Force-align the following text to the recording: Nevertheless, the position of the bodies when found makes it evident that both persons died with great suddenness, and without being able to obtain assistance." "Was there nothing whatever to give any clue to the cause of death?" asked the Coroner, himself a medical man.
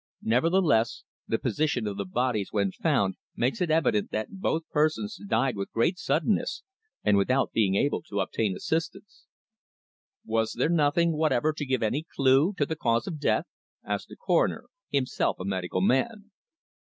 Nevertheless, 0.23 1.03
the 1.27 1.37
position 1.37 1.85
of 1.85 1.95
the 1.95 2.05
bodies 2.05 2.47
when 2.51 2.71
found 2.71 3.17
makes 3.35 3.61
it 3.61 3.69
evident 3.69 4.09
that 4.09 4.29
both 4.31 4.67
persons 4.71 5.19
died 5.27 5.55
with 5.55 5.71
great 5.71 5.99
suddenness, 5.99 6.63
and 7.03 7.17
without 7.17 7.51
being 7.51 7.75
able 7.75 8.01
to 8.09 8.19
obtain 8.19 8.55
assistance." 8.55 9.27
"Was 10.25 10.53
there 10.53 10.69
nothing 10.69 11.11
whatever 11.11 11.53
to 11.53 11.65
give 11.67 11.83
any 11.83 12.03
clue 12.15 12.53
to 12.57 12.65
the 12.65 12.75
cause 12.75 13.05
of 13.05 13.19
death?" 13.19 13.45
asked 13.83 14.07
the 14.07 14.15
Coroner, 14.15 14.69
himself 14.89 15.39
a 15.39 15.45
medical 15.45 15.81
man. 15.81 16.31